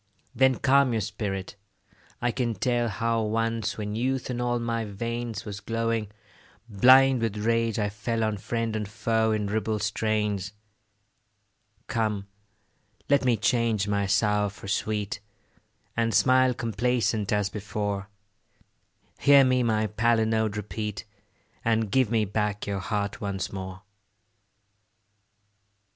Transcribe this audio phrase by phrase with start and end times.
[0.33, 1.55] Then calm your spirit;
[2.23, 6.07] I can tell How once, when youth in all my veins Was glowing,
[6.67, 10.53] blind with rage, I fell On friend and foe in ribald strains.
[11.85, 12.25] Come,
[13.11, 15.19] let me change my sour for sweet,
[15.95, 18.09] And smile complacent as before:
[19.19, 21.05] Hear me my palinode repeat,
[21.63, 23.83] And give me back your heart once more.